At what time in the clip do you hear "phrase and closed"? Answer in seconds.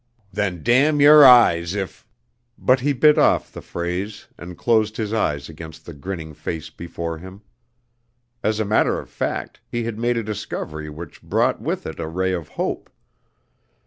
3.61-4.97